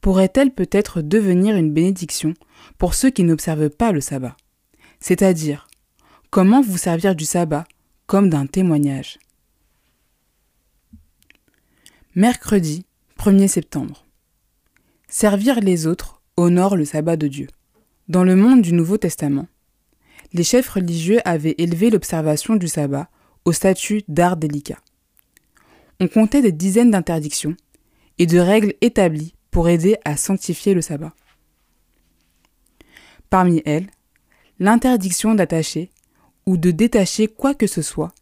pourrait-elle 0.00 0.52
peut-être 0.52 1.02
devenir 1.02 1.54
une 1.54 1.72
bénédiction 1.72 2.34
pour 2.78 2.94
ceux 2.94 3.10
qui 3.10 3.22
n'observent 3.22 3.70
pas 3.70 3.92
le 3.92 4.00
sabbat? 4.00 4.36
C'est-à-dire, 5.00 5.68
comment 6.30 6.60
vous 6.60 6.78
servir 6.78 7.14
du 7.14 7.24
sabbat 7.24 7.64
comme 8.06 8.30
d'un 8.30 8.46
témoignage? 8.46 9.18
Mercredi 12.14 12.84
1er 13.18 13.48
septembre. 13.48 14.04
Servir 15.08 15.60
les 15.60 15.86
autres 15.86 16.20
honore 16.36 16.76
le 16.76 16.84
sabbat 16.84 17.16
de 17.16 17.28
Dieu. 17.28 17.48
Dans 18.08 18.24
le 18.24 18.36
monde 18.36 18.62
du 18.62 18.72
Nouveau 18.72 18.96
Testament, 18.96 19.46
les 20.32 20.44
chefs 20.44 20.68
religieux 20.68 21.20
avaient 21.24 21.54
élevé 21.58 21.90
l'observation 21.90 22.56
du 22.56 22.68
sabbat 22.68 23.08
au 23.44 23.52
statut 23.52 24.02
d'art 24.08 24.36
délicat. 24.36 24.78
On 26.00 26.08
comptait 26.08 26.42
des 26.42 26.52
dizaines 26.52 26.90
d'interdictions 26.90 27.56
et 28.18 28.26
de 28.26 28.38
règles 28.38 28.74
établies 28.80 29.34
pour 29.50 29.68
aider 29.68 29.96
à 30.04 30.16
sanctifier 30.16 30.74
le 30.74 30.82
sabbat. 30.82 31.12
Parmi 33.30 33.62
elles, 33.64 33.88
l'interdiction 34.58 35.34
d'attacher 35.34 35.90
ou 36.46 36.56
de 36.56 36.70
détacher 36.70 37.28
quoi 37.28 37.54
que 37.54 37.66
ce 37.66 37.82
soit, 37.82 38.12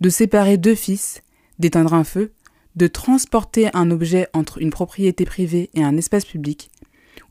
de 0.00 0.08
séparer 0.10 0.56
deux 0.56 0.74
fils, 0.74 1.22
d'éteindre 1.58 1.94
un 1.94 2.04
feu, 2.04 2.32
de 2.76 2.86
transporter 2.86 3.68
un 3.74 3.90
objet 3.90 4.28
entre 4.32 4.58
une 4.58 4.70
propriété 4.70 5.24
privée 5.24 5.70
et 5.74 5.82
un 5.82 5.96
espace 5.96 6.24
public, 6.24 6.70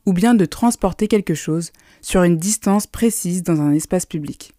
ou 0.06 0.12
bien 0.12 0.34
de 0.34 0.44
transporter 0.44 1.08
quelque 1.08 1.34
chose 1.34 1.72
sur 2.00 2.22
une 2.22 2.36
distance 2.36 2.86
précise 2.86 3.42
dans 3.42 3.60
un 3.60 3.72
espace 3.72 4.06
public. 4.06 4.52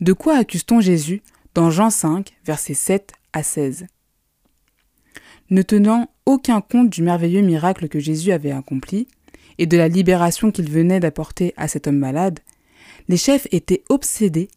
De 0.00 0.12
quoi 0.12 0.36
accuse-t-on 0.36 0.80
Jésus 0.80 1.22
dans 1.54 1.70
Jean 1.70 1.90
5, 1.90 2.34
versets 2.44 2.74
7 2.74 3.12
à 3.32 3.42
16 3.42 3.86
Ne 5.50 5.62
tenant 5.62 6.10
aucun 6.26 6.60
compte 6.60 6.90
du 6.90 7.02
merveilleux 7.02 7.40
miracle 7.40 7.88
que 7.88 7.98
Jésus 7.98 8.32
avait 8.32 8.50
accompli, 8.50 9.08
et 9.58 9.66
de 9.66 9.76
la 9.76 9.88
libération 9.88 10.50
qu'il 10.50 10.70
venait 10.70 11.00
d'apporter 11.00 11.54
à 11.56 11.68
cet 11.68 11.86
homme 11.86 11.98
malade, 11.98 12.40
les 13.08 13.16
chefs 13.16 13.46
étaient 13.52 13.84
obsédés 13.88 14.48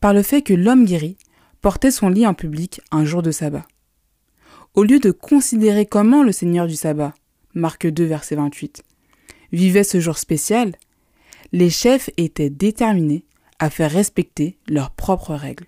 par 0.00 0.12
le 0.12 0.22
fait 0.22 0.42
que 0.42 0.54
l'homme 0.54 0.84
guéri 0.84 1.16
portait 1.60 1.90
son 1.90 2.08
lit 2.08 2.26
en 2.26 2.34
public 2.34 2.80
un 2.90 3.04
jour 3.04 3.22
de 3.22 3.30
sabbat. 3.30 3.66
Au 4.74 4.84
lieu 4.84 4.98
de 4.98 5.10
considérer 5.10 5.86
comment 5.86 6.22
le 6.22 6.32
Seigneur 6.32 6.66
du 6.66 6.76
sabbat, 6.76 7.14
Marc 7.54 7.86
2 7.86 8.04
verset 8.04 8.36
28, 8.36 8.82
vivait 9.52 9.84
ce 9.84 10.00
jour 10.00 10.18
spécial, 10.18 10.74
les 11.52 11.70
chefs 11.70 12.10
étaient 12.16 12.50
déterminés 12.50 13.24
à 13.58 13.70
faire 13.70 13.90
respecter 13.90 14.58
leurs 14.68 14.90
propres 14.90 15.34
règles. 15.34 15.66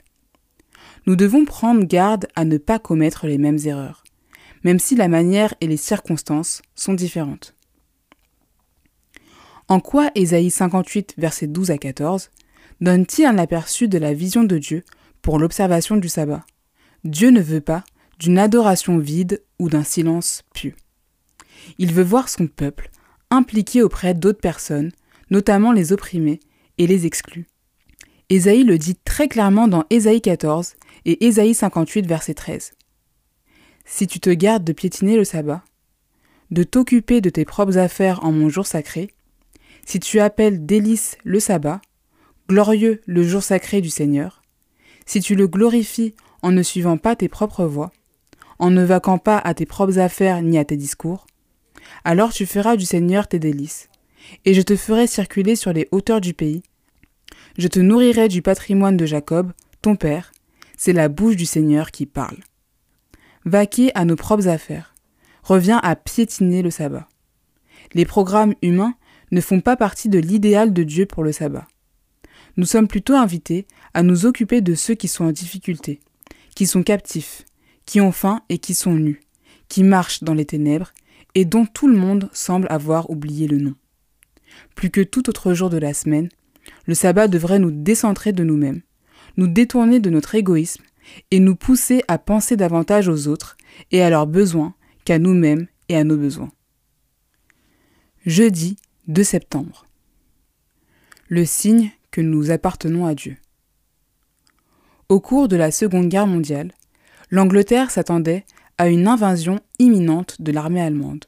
Nous 1.07 1.17
devons 1.17 1.45
prendre 1.45 1.85
garde 1.85 2.27
à 2.37 2.45
ne 2.45 2.59
pas 2.59 2.79
commettre 2.79 3.27
les 3.27 3.39
mêmes 3.39 3.59
erreurs, 3.65 4.05
même 4.63 4.79
si 4.79 4.95
la 4.95 5.09
manière 5.09 5.55
et 5.61 5.67
les 5.67 5.77
circonstances 5.77 6.61
sont 6.75 6.95
différentes. 6.95 7.55
En 9.69 9.81
quoi 9.81 10.11
Ésaïe 10.15 10.51
58, 10.51 11.15
verset 11.19 11.47
12 11.47 11.71
à 11.71 11.77
14, 11.77 12.31
donne-t-il 12.81 13.27
un 13.27 13.37
aperçu 13.37 13.87
de 13.87 13.99
la 13.99 14.15
vision 14.15 14.43
de 14.43 14.57
Dieu 14.57 14.83
pour 15.21 15.39
l'observation 15.39 15.97
du 15.97 16.09
sabbat? 16.09 16.47
Dieu 17.05 17.29
ne 17.29 17.43
veut 17.43 17.61
pas 17.61 17.85
d'une 18.19 18.39
adoration 18.39 18.97
vide 18.97 19.45
ou 19.59 19.69
d'un 19.69 19.85
silence 19.85 20.43
pieux. 20.55 20.75
Il 21.77 21.93
veut 21.93 22.03
voir 22.03 22.31
son 22.31 22.47
peuple 22.47 22.91
impliqué 23.31 23.83
auprès 23.83 24.15
d'autres 24.15 24.41
personnes, 24.41 24.91
notamment 25.31 25.73
les 25.73 25.93
opprimés 25.93 26.41
et 26.79 26.87
les 26.87 27.05
exclus. 27.05 27.47
Ésaïe 28.31 28.65
le 28.65 28.79
dit 28.79 28.97
très 28.97 29.29
clairement 29.29 29.69
dans 29.69 29.85
Ésaïe 29.91 30.23
14 30.23 30.77
et 31.05 31.27
Ésaïe 31.27 31.55
58 31.55 32.07
verset 32.07 32.33
13. 32.33 32.73
Si 33.85 34.07
tu 34.07 34.19
te 34.19 34.31
gardes 34.31 34.65
de 34.65 34.73
piétiner 34.73 35.17
le 35.17 35.25
sabbat, 35.25 35.63
de 36.51 36.63
t'occuper 36.63 37.21
de 37.21 37.29
tes 37.29 37.45
propres 37.45 37.77
affaires 37.77 38.25
en 38.25 38.33
mon 38.33 38.49
jour 38.49 38.67
sacré, 38.67 39.11
si 39.89 40.01
tu 40.01 40.21
appelles 40.21 40.67
délice 40.67 41.17
le 41.25 41.41
sabbat, 41.41 41.81
glorieux 42.47 43.01
le 43.07 43.23
jour 43.23 43.43
sacré 43.43 43.81
du 43.81 43.89
Seigneur, 43.89 44.43
si 45.07 45.23
tu 45.23 45.35
le 45.35 45.49
glorifies 45.49 46.15
en 46.43 46.53
ne 46.53 46.63
suivant 46.63 46.99
pas 46.99 47.17
tes 47.17 47.31
propres 47.31 47.65
voies, 47.65 47.91
en 48.59 48.69
ne 48.69 48.85
vaquant 48.85 49.17
pas 49.17 49.39
à 49.39 49.55
tes 49.55 49.65
propres 49.65 49.99
affaires 49.99 50.43
ni 50.43 50.59
à 50.59 50.67
tes 50.67 50.77
discours, 50.77 51.27
alors 52.05 52.35
tu 52.35 52.45
feras 52.45 52.77
du 52.77 52.85
Seigneur 52.85 53.29
tes 53.29 53.39
délices, 53.39 53.89
et 54.45 54.53
je 54.53 54.61
te 54.61 54.77
ferai 54.77 55.07
circuler 55.07 55.57
sur 55.57 55.73
les 55.73 55.89
hauteurs 55.91 56.21
du 56.21 56.35
pays. 56.35 56.63
Je 57.57 57.67
te 57.67 57.81
nourrirai 57.81 58.29
du 58.29 58.43
patrimoine 58.43 58.99
de 58.99 59.07
Jacob, 59.07 59.55
ton 59.81 59.97
père, 59.97 60.33
c'est 60.77 60.93
la 60.93 61.09
bouche 61.09 61.37
du 61.37 61.47
Seigneur 61.47 61.93
qui 61.93 62.05
parle. 62.05 62.37
Vaquer 63.47 63.91
à 63.95 64.05
nos 64.05 64.17
propres 64.17 64.49
affaires 64.49 64.95
revient 65.43 65.81
à 65.83 65.97
piétiner 65.97 66.61
le 66.61 66.71
sabbat. 66.71 67.09
Les 67.95 68.05
programmes 68.05 68.55
humains 68.61 68.93
ne 69.31 69.41
font 69.41 69.61
pas 69.61 69.77
partie 69.77 70.09
de 70.09 70.19
l'idéal 70.19 70.73
de 70.73 70.83
Dieu 70.83 71.07
pour 71.07 71.23
le 71.23 71.33
sabbat. 71.33 71.67
Nous 72.57 72.67
sommes 72.67 72.89
plutôt 72.89 73.15
invités 73.15 73.67
à 73.95 74.03
nous 74.03 74.27
occuper 74.27 74.61
de 74.61 74.75
ceux 74.75 74.95
qui 74.95 75.09
sont 75.09 75.25
en 75.25 75.33
difficulté, 75.33 76.01
qui 76.55 76.67
sont 76.67 76.83
captifs, 76.83 77.45
qui 77.87 78.01
ont 78.01 78.13
faim 78.13 78.43
et 78.49 78.59
qui 78.59 78.75
sont 78.75 78.95
nus, 78.95 79.21
qui 79.69 79.85
marchent 79.85 80.25
dans 80.25 80.35
les 80.35 80.45
ténèbres 80.45 80.93
et 81.35 81.45
dont 81.45 81.67
tout 81.67 81.89
le 81.89 81.97
monde 81.97 82.29
semble 82.33 82.67
avoir 82.71 83.11
oublié 83.11 83.47
le 83.47 83.59
nom. 83.59 83.75
Plus 84.75 84.91
que 84.91 85.01
tout 85.01 85.29
autre 85.29 85.55
jour 85.55 85.71
de 85.71 85.79
la 85.79 85.95
semaine, 85.95 86.29
le 86.87 86.95
sabbat 86.95 87.29
devrait 87.29 87.59
nous 87.59 87.71
décentrer 87.71 88.33
de 88.33 88.45
nous-mêmes, 88.45 88.83
nous 89.37 89.47
détourner 89.47 90.01
de 90.01 90.11
notre 90.11 90.35
égoïsme 90.35 90.83
et 91.31 91.41
nous 91.41 91.57
pousser 91.57 92.03
à 92.09 92.19
penser 92.19 92.57
davantage 92.57 93.09
aux 93.09 93.29
autres 93.29 93.57
et 93.93 94.03
à 94.03 94.11
leurs 94.11 94.27
besoins 94.27 94.75
qu'à 95.05 95.19
nous-mêmes 95.19 95.67
et 95.89 95.97
à 95.97 96.05
nos 96.05 96.17
besoins. 96.17 96.51
Jeudi 98.27 98.77
2 99.09 99.25
septembre. 99.25 99.87
Le 101.29 101.47
signe 101.47 101.93
que 102.11 102.21
nous 102.21 102.51
appartenons 102.51 103.07
à 103.07 103.15
Dieu. 103.15 103.39
Au 105.09 105.19
cours 105.19 105.49
de 105.49 105.57
la 105.57 105.71
Seconde 105.71 106.11
Guerre 106.11 106.27
mondiale, 106.27 106.73
l'Angleterre 107.31 107.91
s'attendait 107.91 108.45
à 108.77 108.89
une 108.91 109.09
invasion 109.09 109.61
imminente 109.79 110.43
de 110.43 110.53
l'armée 110.53 110.83
allemande. 110.83 111.25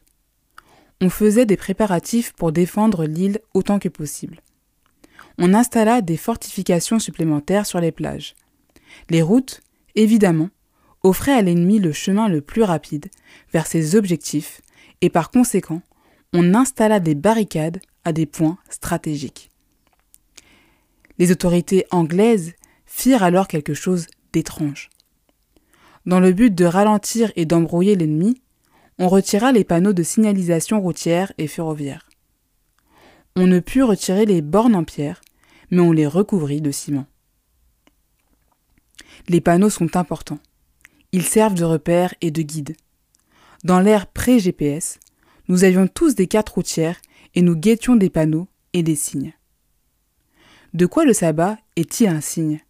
On 1.00 1.08
faisait 1.08 1.46
des 1.46 1.56
préparatifs 1.56 2.34
pour 2.34 2.52
défendre 2.52 3.06
l'île 3.06 3.40
autant 3.54 3.78
que 3.78 3.88
possible. 3.88 4.42
On 5.38 5.54
installa 5.54 6.02
des 6.02 6.18
fortifications 6.18 6.98
supplémentaires 6.98 7.64
sur 7.64 7.80
les 7.80 7.92
plages. 7.92 8.34
Les 9.08 9.22
routes, 9.22 9.62
évidemment, 9.94 10.50
offraient 11.02 11.32
à 11.32 11.40
l'ennemi 11.40 11.78
le 11.78 11.92
chemin 11.92 12.28
le 12.28 12.42
plus 12.42 12.62
rapide 12.62 13.06
vers 13.54 13.66
ses 13.66 13.96
objectifs 13.96 14.60
et 15.00 15.08
par 15.08 15.30
conséquent, 15.30 15.80
on 16.32 16.54
installa 16.54 17.00
des 17.00 17.14
barricades 17.14 17.80
à 18.04 18.12
des 18.12 18.26
points 18.26 18.58
stratégiques. 18.68 19.50
Les 21.18 21.32
autorités 21.32 21.84
anglaises 21.90 22.54
firent 22.86 23.22
alors 23.22 23.48
quelque 23.48 23.74
chose 23.74 24.06
d'étrange. 24.32 24.90
Dans 26.06 26.20
le 26.20 26.32
but 26.32 26.54
de 26.54 26.64
ralentir 26.64 27.32
et 27.36 27.44
d'embrouiller 27.44 27.94
l'ennemi, 27.94 28.40
on 28.98 29.08
retira 29.08 29.52
les 29.52 29.64
panneaux 29.64 29.92
de 29.92 30.02
signalisation 30.02 30.80
routière 30.80 31.32
et 31.38 31.46
ferroviaire. 31.46 32.08
On 33.36 33.46
ne 33.46 33.60
put 33.60 33.82
retirer 33.82 34.26
les 34.26 34.42
bornes 34.42 34.74
en 34.74 34.84
pierre, 34.84 35.20
mais 35.70 35.80
on 35.80 35.92
les 35.92 36.06
recouvrit 36.06 36.60
de 36.60 36.70
ciment. 36.70 37.06
Les 39.28 39.40
panneaux 39.40 39.70
sont 39.70 39.96
importants. 39.96 40.40
Ils 41.12 41.24
servent 41.24 41.54
de 41.54 41.64
repères 41.64 42.14
et 42.20 42.30
de 42.30 42.42
guide. 42.42 42.76
Dans 43.64 43.80
l'ère 43.80 44.06
pré-GPS, 44.06 44.98
nous 45.50 45.64
avions 45.64 45.88
tous 45.88 46.14
des 46.14 46.28
cartes 46.28 46.48
routières 46.48 47.00
et 47.34 47.42
nous 47.42 47.56
guettions 47.56 47.96
des 47.96 48.08
panneaux 48.08 48.46
et 48.72 48.84
des 48.84 48.94
signes. 48.94 49.34
De 50.74 50.86
quoi 50.86 51.04
le 51.04 51.12
sabbat 51.12 51.58
est-il 51.74 52.06
un 52.06 52.20
signe? 52.20 52.60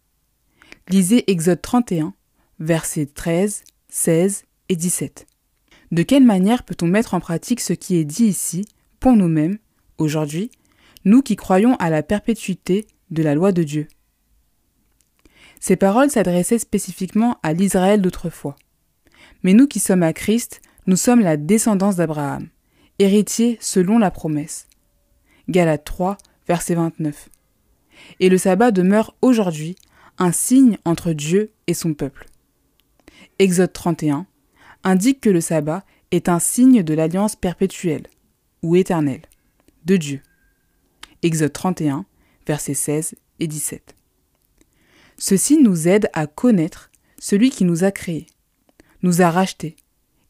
Lisez 0.89 1.29
Exode 1.29 1.61
31, 1.61 2.15
versets 2.59 3.05
13, 3.05 3.63
16 3.89 4.45
et 4.69 4.75
17. 4.75 5.27
De 5.91 6.01
quelle 6.01 6.25
manière 6.25 6.63
peut-on 6.63 6.87
mettre 6.87 7.13
en 7.13 7.19
pratique 7.19 7.59
ce 7.59 7.73
qui 7.73 7.97
est 7.97 8.03
dit 8.03 8.25
ici 8.25 8.65
pour 8.99 9.13
nous-mêmes, 9.13 9.59
aujourd'hui, 9.99 10.49
nous 11.05 11.21
qui 11.21 11.35
croyons 11.35 11.75
à 11.75 11.91
la 11.91 12.01
perpétuité 12.01 12.87
de 13.11 13.21
la 13.21 13.35
loi 13.35 13.51
de 13.51 13.61
Dieu? 13.61 13.87
Ces 15.59 15.75
paroles 15.75 16.09
s'adressaient 16.09 16.57
spécifiquement 16.57 17.37
à 17.43 17.53
l'Israël 17.53 18.01
d'autrefois. 18.01 18.55
Mais 19.43 19.53
nous 19.53 19.67
qui 19.67 19.79
sommes 19.79 20.01
à 20.01 20.13
Christ, 20.13 20.61
nous 20.87 20.95
sommes 20.95 21.19
la 21.19 21.37
descendance 21.37 21.97
d'Abraham, 21.97 22.49
héritiers 23.01 23.57
selon 23.61 23.97
la 23.97 24.11
promesse. 24.11 24.67
Galates 25.49 25.85
3, 25.85 26.17
verset 26.47 26.75
29. 26.75 27.29
Et 28.19 28.29
le 28.29 28.37
sabbat 28.37 28.71
demeure 28.71 29.15
aujourd'hui 29.21 29.75
un 30.17 30.31
signe 30.31 30.77
entre 30.85 31.13
Dieu 31.13 31.51
et 31.67 31.73
son 31.73 31.93
peuple. 31.93 32.27
Exode 33.39 33.73
31 33.73 34.27
indique 34.83 35.21
que 35.21 35.29
le 35.29 35.41
sabbat 35.41 35.83
est 36.11 36.29
un 36.29 36.39
signe 36.39 36.83
de 36.83 36.93
l'alliance 36.93 37.35
perpétuelle 37.35 38.07
ou 38.61 38.75
éternelle 38.75 39.21
de 39.85 39.97
Dieu. 39.97 40.21
Exode 41.23 41.53
31, 41.53 42.05
versets 42.47 42.73
16 42.73 43.15
et 43.39 43.47
17. 43.47 43.95
Ceci 45.17 45.57
nous 45.57 45.87
aide 45.87 46.09
à 46.13 46.27
connaître 46.27 46.91
celui 47.19 47.49
qui 47.51 47.63
nous 47.65 47.83
a 47.83 47.91
créés, 47.91 48.27
nous 49.03 49.21
a 49.21 49.29
rachetés 49.29 49.75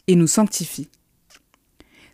et 0.08 0.16
nous 0.16 0.28
sanctifie. 0.28 0.90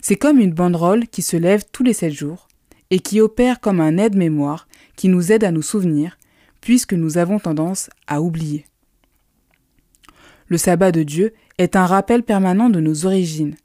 C'est 0.10 0.16
comme 0.16 0.40
une 0.40 0.54
banderole 0.54 1.06
qui 1.10 1.22
se 1.22 1.36
lève 1.36 1.66
tous 1.74 1.84
les 1.84 1.92
sept 1.92 2.14
jours 2.14 2.48
et 2.92 3.00
qui 3.00 3.20
opère 3.20 3.60
comme 3.60 3.82
un 3.82 3.98
aide-mémoire 3.98 4.70
qui 4.96 5.10
nous 5.10 5.34
aide 5.34 5.44
à 5.44 5.52
nous 5.52 5.62
souvenir 5.62 6.18
puisque 6.62 6.94
nous 6.94 7.18
avons 7.18 7.40
tendance 7.40 7.90
à 8.08 8.22
oublier. 8.22 8.66
Le 10.48 10.58
sabbat 10.58 10.94
de 10.94 11.04
Dieu 11.04 11.34
est 11.58 11.76
un 11.76 11.86
rappel 11.86 12.24
permanent 12.24 12.70
de 12.70 12.80
nos 12.80 13.06
origines, 13.06 13.58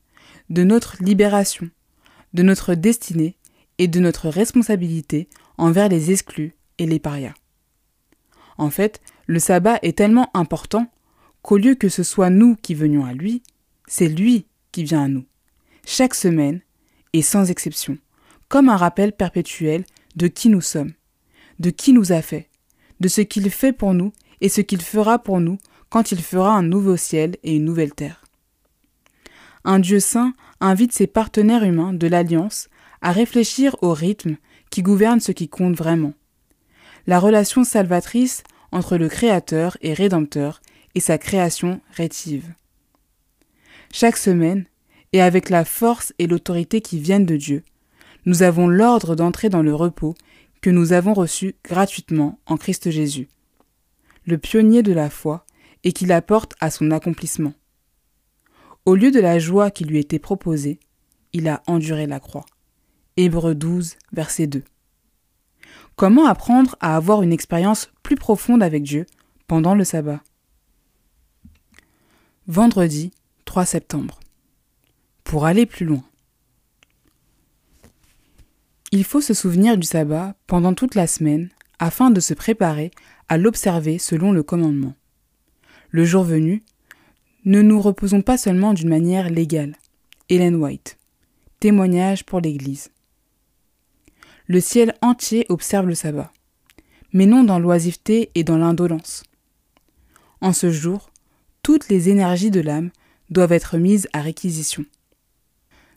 de 0.50 0.64
notre 0.64 0.96
libération, 0.98 1.70
de 2.34 2.42
notre 2.42 2.74
destinée 2.74 3.36
et 3.78 3.86
de 3.86 4.00
notre 4.00 4.28
responsabilité 4.28 5.28
envers 5.58 5.88
les 5.88 6.10
exclus 6.10 6.56
et 6.78 6.86
les 6.86 6.98
parias. 6.98 7.34
En 8.58 8.70
fait, 8.70 9.00
le 9.28 9.38
sabbat 9.38 9.78
est 9.82 9.96
tellement 9.96 10.28
important 10.34 10.90
qu'au 11.42 11.56
lieu 11.56 11.76
que 11.76 11.88
ce 11.88 12.02
soit 12.02 12.30
nous 12.30 12.56
qui 12.56 12.74
venions 12.74 13.04
à 13.04 13.12
lui, 13.12 13.44
c'est 13.86 14.08
lui 14.08 14.46
qui 14.72 14.82
vient 14.82 15.04
à 15.04 15.08
nous, 15.08 15.24
chaque 15.86 16.14
semaine 16.14 16.60
et 17.12 17.22
sans 17.22 17.50
exception, 17.50 17.98
comme 18.48 18.68
un 18.68 18.76
rappel 18.76 19.12
perpétuel 19.12 19.84
de 20.16 20.28
qui 20.28 20.48
nous 20.48 20.60
sommes, 20.60 20.92
de 21.58 21.70
qui 21.70 21.92
nous 21.92 22.12
a 22.12 22.22
fait, 22.22 22.48
de 23.00 23.08
ce 23.08 23.20
qu'il 23.20 23.50
fait 23.50 23.72
pour 23.72 23.94
nous 23.94 24.12
et 24.40 24.48
ce 24.48 24.60
qu'il 24.60 24.82
fera 24.82 25.18
pour 25.18 25.40
nous 25.40 25.58
quand 25.88 26.12
il 26.12 26.22
fera 26.22 26.54
un 26.54 26.62
nouveau 26.62 26.96
ciel 26.96 27.36
et 27.42 27.56
une 27.56 27.64
nouvelle 27.64 27.94
terre. 27.94 28.24
Un 29.64 29.78
Dieu 29.78 30.00
saint 30.00 30.32
invite 30.60 30.92
ses 30.92 31.06
partenaires 31.06 31.64
humains 31.64 31.92
de 31.92 32.06
l'Alliance 32.06 32.68
à 33.00 33.12
réfléchir 33.12 33.76
au 33.82 33.92
rythme 33.92 34.36
qui 34.70 34.82
gouverne 34.82 35.20
ce 35.20 35.32
qui 35.32 35.48
compte 35.48 35.76
vraiment. 35.76 36.14
La 37.06 37.18
relation 37.18 37.64
salvatrice 37.64 38.42
entre 38.70 38.96
le 38.96 39.08
Créateur 39.08 39.76
et 39.82 39.92
Rédempteur 39.92 40.62
et 40.94 41.00
sa 41.00 41.18
création 41.18 41.80
rétive. 41.90 42.54
Chaque 43.92 44.16
semaine, 44.16 44.66
et 45.12 45.20
avec 45.20 45.50
la 45.50 45.64
force 45.64 46.12
et 46.18 46.26
l'autorité 46.26 46.80
qui 46.80 46.98
viennent 46.98 47.26
de 47.26 47.36
Dieu, 47.36 47.64
nous 48.24 48.42
avons 48.42 48.68
l'ordre 48.68 49.14
d'entrer 49.14 49.48
dans 49.48 49.62
le 49.62 49.74
repos 49.74 50.14
que 50.60 50.70
nous 50.70 50.92
avons 50.92 51.12
reçu 51.12 51.56
gratuitement 51.64 52.38
en 52.46 52.56
Christ 52.56 52.90
Jésus, 52.90 53.28
le 54.26 54.38
pionnier 54.38 54.82
de 54.82 54.92
la 54.92 55.10
foi 55.10 55.44
et 55.84 55.92
qui 55.92 56.06
l'apporte 56.06 56.54
à 56.60 56.70
son 56.70 56.90
accomplissement. 56.90 57.52
Au 58.84 58.94
lieu 58.94 59.10
de 59.10 59.20
la 59.20 59.38
joie 59.38 59.70
qui 59.70 59.84
lui 59.84 59.98
était 59.98 60.18
proposée, 60.18 60.78
il 61.32 61.48
a 61.48 61.62
enduré 61.66 62.06
la 62.06 62.20
croix. 62.20 62.46
Hébreux 63.16 63.54
12, 63.54 63.96
verset 64.12 64.46
2. 64.46 64.62
Comment 65.96 66.26
apprendre 66.26 66.76
à 66.80 66.96
avoir 66.96 67.22
une 67.22 67.32
expérience 67.32 67.90
plus 68.02 68.16
profonde 68.16 68.62
avec 68.62 68.82
Dieu 68.82 69.06
pendant 69.46 69.74
le 69.74 69.84
sabbat? 69.84 70.22
Vendredi 72.46 73.12
3 73.44 73.66
septembre. 73.66 74.21
Pour 75.24 75.46
aller 75.46 75.66
plus 75.66 75.86
loin. 75.86 76.04
Il 78.90 79.04
faut 79.04 79.20
se 79.20 79.34
souvenir 79.34 79.78
du 79.78 79.86
sabbat 79.86 80.34
pendant 80.46 80.74
toute 80.74 80.94
la 80.94 81.06
semaine 81.06 81.48
afin 81.78 82.10
de 82.10 82.20
se 82.20 82.34
préparer 82.34 82.90
à 83.28 83.38
l'observer 83.38 83.98
selon 83.98 84.32
le 84.32 84.42
commandement 84.42 84.94
le 85.92 86.06
jour 86.06 86.24
venu, 86.24 86.64
ne 87.44 87.60
nous 87.60 87.80
reposons 87.80 88.22
pas 88.22 88.38
seulement 88.38 88.72
d'une 88.72 88.88
manière 88.88 89.28
légale. 89.28 89.76
Hélène 90.28 90.56
White. 90.56 90.98
Témoignage 91.60 92.24
pour 92.24 92.40
l'Église. 92.40 92.90
Le 94.46 94.60
ciel 94.60 94.94
entier 95.02 95.46
observe 95.50 95.86
le 95.86 95.94
sabbat, 95.94 96.32
mais 97.12 97.26
non 97.26 97.44
dans 97.44 97.58
l'oisiveté 97.58 98.30
et 98.34 98.42
dans 98.42 98.56
l'indolence. 98.56 99.22
En 100.40 100.52
ce 100.52 100.70
jour, 100.70 101.10
toutes 101.62 101.88
les 101.88 102.08
énergies 102.08 102.50
de 102.50 102.60
l'âme 102.60 102.90
doivent 103.30 103.52
être 103.52 103.76
mises 103.76 104.08
à 104.12 104.22
réquisition. 104.22 104.84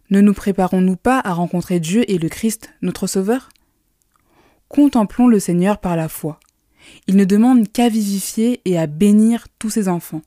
Ne 0.09 0.21
nous 0.21 0.33
préparons-nous 0.33 0.97
pas 0.97 1.19
à 1.19 1.33
rencontrer 1.33 1.79
Dieu 1.79 2.09
et 2.09 2.17
le 2.17 2.29
Christ, 2.29 2.69
notre 2.81 3.07
Sauveur? 3.07 3.49
Contemplons 4.67 5.27
le 5.27 5.39
Seigneur 5.39 5.79
par 5.79 5.95
la 5.95 6.09
foi, 6.09 6.39
il 7.07 7.15
ne 7.15 7.25
demande 7.25 7.71
qu'à 7.71 7.89
vivifier 7.89 8.61
et 8.65 8.77
à 8.77 8.87
bénir 8.87 9.47
tous 9.59 9.69
ses 9.69 9.87
enfants. 9.87 10.21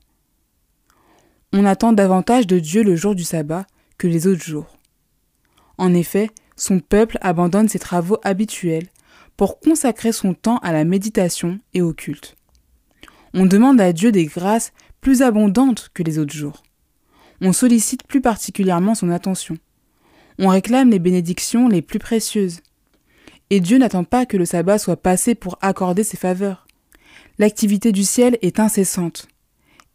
On 1.53 1.65
attend 1.65 1.93
davantage 1.93 2.47
de 2.47 2.59
Dieu 2.59 2.83
le 2.83 2.95
jour 2.95 3.15
du 3.15 3.23
sabbat 3.23 3.65
que 3.97 4.07
les 4.07 4.27
autres 4.27 4.43
jours. 4.43 4.77
En 5.77 5.93
effet, 5.93 6.29
son 6.55 6.79
peuple 6.79 7.17
abandonne 7.21 7.69
ses 7.69 7.79
travaux 7.79 8.17
habituels 8.23 8.87
pour 9.37 9.59
consacrer 9.59 10.11
son 10.11 10.33
temps 10.33 10.57
à 10.57 10.73
la 10.73 10.83
méditation 10.83 11.59
et 11.73 11.81
au 11.81 11.93
culte. 11.93 12.35
On 13.33 13.45
demande 13.45 13.79
à 13.79 13.93
Dieu 13.93 14.11
des 14.11 14.25
grâces 14.25 14.73
plus 15.01 15.21
abondantes 15.21 15.89
que 15.93 16.03
les 16.03 16.19
autres 16.19 16.33
jours. 16.33 16.63
On 17.41 17.53
sollicite 17.53 18.03
plus 18.03 18.21
particulièrement 18.21 18.95
son 18.95 19.09
attention. 19.09 19.57
On 20.41 20.47
réclame 20.47 20.89
les 20.89 20.99
bénédictions 20.99 21.67
les 21.67 21.81
plus 21.81 21.99
précieuses. 21.99 22.61
Et 23.49 23.59
Dieu 23.59 23.77
n'attend 23.77 24.05
pas 24.05 24.25
que 24.25 24.37
le 24.37 24.45
sabbat 24.45 24.77
soit 24.77 24.95
passé 24.95 25.35
pour 25.35 25.57
accorder 25.59 26.05
ses 26.05 26.15
faveurs. 26.15 26.65
L'activité 27.39 27.91
du 27.91 28.05
ciel 28.05 28.37
est 28.41 28.61
incessante, 28.61 29.27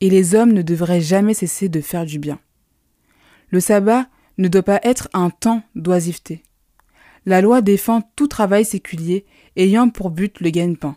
et 0.02 0.10
les 0.10 0.34
hommes 0.34 0.52
ne 0.52 0.60
devraient 0.60 1.00
jamais 1.00 1.32
cesser 1.32 1.70
de 1.70 1.80
faire 1.80 2.04
du 2.04 2.18
bien. 2.18 2.38
Le 3.48 3.58
sabbat 3.58 4.06
ne 4.36 4.48
doit 4.48 4.62
pas 4.62 4.80
être 4.82 5.08
un 5.14 5.30
temps 5.30 5.62
d'oisiveté. 5.76 6.42
La 7.24 7.40
loi 7.40 7.62
défend 7.62 8.02
tout 8.14 8.28
travail 8.28 8.66
séculier 8.66 9.24
ayant 9.56 9.88
pour 9.88 10.10
but 10.10 10.40
le 10.40 10.50
gagne-pain. 10.50 10.96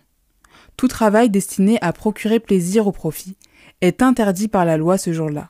Tout 0.75 0.89
travail 0.89 1.29
destiné 1.29 1.77
à 1.81 1.93
procurer 1.93 2.41
plaisir 2.41 2.85
au 2.85 2.91
profit 2.91 3.37
est 3.79 4.01
interdit 4.01 4.49
par 4.49 4.65
la 4.65 4.75
loi 4.75 4.97
ce 4.97 5.13
jour-là. 5.13 5.49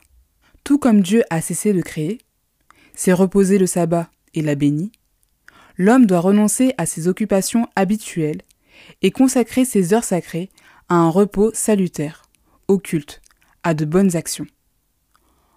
Tout 0.62 0.78
comme 0.78 1.00
Dieu 1.00 1.24
a 1.30 1.40
cessé 1.40 1.72
de 1.72 1.80
créer, 1.80 2.18
s'est 2.98 3.12
reposé 3.12 3.58
le 3.58 3.66
sabbat 3.68 4.10
et 4.34 4.42
l'a 4.42 4.56
béni, 4.56 4.90
l'homme 5.76 6.04
doit 6.04 6.18
renoncer 6.18 6.74
à 6.78 6.84
ses 6.84 7.06
occupations 7.06 7.68
habituelles 7.76 8.42
et 9.02 9.12
consacrer 9.12 9.64
ses 9.64 9.94
heures 9.94 10.02
sacrées 10.02 10.50
à 10.88 10.96
un 10.96 11.08
repos 11.08 11.52
salutaire, 11.54 12.24
au 12.66 12.78
culte, 12.78 13.22
à 13.62 13.74
de 13.74 13.84
bonnes 13.84 14.16
actions. 14.16 14.48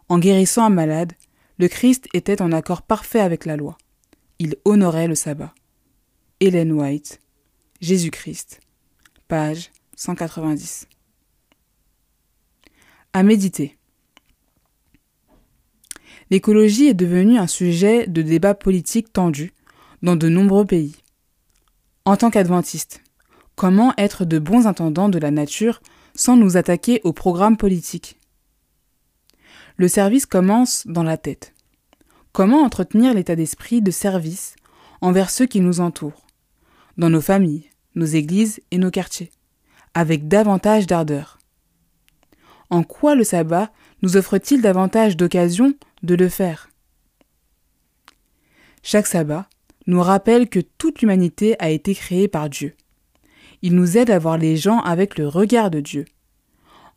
En 0.08 0.20
guérissant 0.20 0.66
un 0.66 0.70
malade, 0.70 1.14
le 1.58 1.68
Christ 1.68 2.08
était 2.14 2.44
en 2.44 2.52
accord 2.52 2.84
parfait 2.84 3.22
avec 3.22 3.46
la 3.46 3.58
loi. 3.58 3.76
Il 4.38 4.56
honorait 4.64 5.08
le 5.08 5.16
sabbat. 5.16 5.56
Hélène 6.42 6.72
White, 6.72 7.22
Jésus-Christ, 7.82 8.60
page 9.28 9.72
190. 9.96 10.88
À 13.14 13.24
méditer. 13.24 13.80
L'écologie 16.32 16.88
est 16.88 16.94
devenue 16.94 17.38
un 17.38 17.46
sujet 17.46 18.08
de 18.08 18.22
débat 18.22 18.54
politique 18.54 19.12
tendu 19.12 19.52
dans 20.02 20.16
de 20.16 20.30
nombreux 20.30 20.66
pays. 20.66 20.96
En 22.06 22.16
tant 22.16 22.32
qu'adventiste, 22.32 23.04
comment 23.58 23.94
être 23.98 24.24
de 24.24 24.40
bons 24.40 24.66
intendants 24.66 25.10
de 25.10 25.20
la 25.20 25.30
nature 25.30 25.82
sans 26.16 26.38
nous 26.38 26.56
attaquer 26.56 27.02
aux 27.04 27.12
programmes 27.12 27.58
politiques 27.58 28.18
Le 29.76 29.90
service 29.90 30.26
commence 30.26 30.88
dans 30.88 31.04
la 31.04 31.18
tête. 31.18 31.54
Comment 32.32 32.62
entretenir 32.62 33.14
l'état 33.14 33.36
d'esprit 33.36 33.82
de 33.82 33.92
service 33.92 34.56
envers 35.02 35.30
ceux 35.30 35.48
qui 35.48 35.60
nous 35.60 35.82
entourent, 35.82 36.28
dans 36.98 37.10
nos 37.10 37.20
familles, 37.20 37.70
nos 37.96 38.06
églises 38.06 38.62
et 38.72 38.78
nos 38.78 38.90
quartiers, 38.90 39.32
avec 39.94 40.30
davantage 40.30 40.88
d'ardeur 40.88 41.40
En 42.70 42.84
quoi 42.84 43.16
le 43.16 43.26
sabbat 43.26 43.70
nous 44.02 44.16
offre-t-il 44.16 44.62
davantage 44.62 45.18
d'occasions 45.18 45.74
de 46.04 46.16
le 46.16 46.30
faire 46.30 46.70
Chaque 48.84 49.08
sabbat 49.08 49.48
nous 49.88 50.02
rappelle 50.02 50.50
que 50.50 50.60
toute 50.60 51.02
l'humanité 51.02 51.56
a 51.60 51.70
été 51.70 51.96
créée 51.96 52.28
par 52.28 52.50
Dieu. 52.50 52.76
Il 53.62 53.76
nous 53.76 53.98
aide 53.98 54.10
à 54.10 54.20
voir 54.20 54.38
les 54.38 54.58
gens 54.58 54.80
avec 54.80 55.18
le 55.18 55.28
regard 55.28 55.70
de 55.70 55.80
Dieu. 55.80 56.06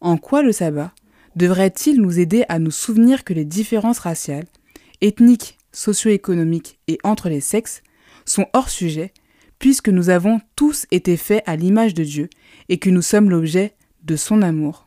En 0.01 0.17
quoi 0.17 0.43
le 0.43 0.53
sabbat 0.53 0.93
devrait-il 1.37 2.01
nous 2.01 2.19
aider 2.19 2.45
à 2.49 2.59
nous 2.59 2.71
souvenir 2.71 3.25
que 3.25 3.35
les 3.35 3.45
différences 3.45 3.99
raciales, 3.99 4.47
ethniques, 5.01 5.59
socio-économiques 5.73 6.79
et 6.87 6.99
entre 7.05 7.29
les 7.29 7.41
sexes 7.41 7.83
sont 8.25 8.47
hors 8.53 8.71
sujet 8.71 9.13
puisque 9.59 9.89
nous 9.89 10.11
avons 10.11 10.41
tous 10.57 10.87
été 10.91 11.17
faits 11.17 11.43
à 11.47 11.57
l'image 11.57 11.95
de 11.95 12.05
Dieu 12.05 12.29
et 12.69 12.79
que 12.79 12.91
nous 12.91 13.03
sommes 13.03 13.31
l'objet 13.31 13.75
de 14.03 14.17
son 14.17 14.43
amour? 14.43 14.84